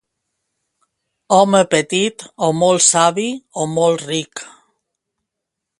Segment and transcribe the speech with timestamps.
[1.37, 3.29] Home petit, o molt savi
[3.65, 4.45] o molt ric.